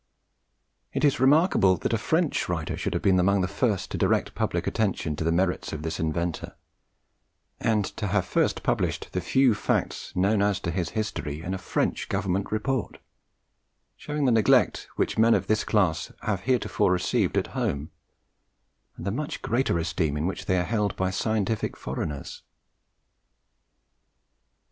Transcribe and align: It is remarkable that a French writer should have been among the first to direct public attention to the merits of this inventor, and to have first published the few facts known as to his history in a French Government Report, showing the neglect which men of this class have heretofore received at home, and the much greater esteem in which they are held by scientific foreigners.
It 0.93 1.05
is 1.05 1.19
remarkable 1.19 1.77
that 1.77 1.93
a 1.93 1.97
French 1.99 2.49
writer 2.49 2.75
should 2.75 2.95
have 2.95 3.03
been 3.03 3.19
among 3.19 3.41
the 3.41 3.47
first 3.47 3.91
to 3.91 3.99
direct 3.99 4.33
public 4.33 4.65
attention 4.65 5.15
to 5.15 5.23
the 5.23 5.31
merits 5.31 5.73
of 5.73 5.83
this 5.83 5.99
inventor, 5.99 6.55
and 7.59 7.85
to 7.97 8.07
have 8.07 8.25
first 8.25 8.63
published 8.63 9.09
the 9.11 9.21
few 9.21 9.53
facts 9.53 10.11
known 10.15 10.41
as 10.41 10.59
to 10.61 10.71
his 10.71 10.89
history 10.97 11.43
in 11.43 11.53
a 11.53 11.59
French 11.59 12.09
Government 12.09 12.51
Report, 12.51 12.97
showing 13.95 14.25
the 14.25 14.31
neglect 14.31 14.87
which 14.95 15.19
men 15.19 15.35
of 15.35 15.45
this 15.45 15.63
class 15.63 16.11
have 16.23 16.39
heretofore 16.49 16.91
received 16.91 17.37
at 17.37 17.47
home, 17.53 17.91
and 18.97 19.05
the 19.05 19.11
much 19.11 19.43
greater 19.43 19.77
esteem 19.77 20.17
in 20.17 20.25
which 20.25 20.47
they 20.47 20.57
are 20.57 20.63
held 20.63 20.95
by 20.95 21.11
scientific 21.11 21.77
foreigners. 21.77 22.41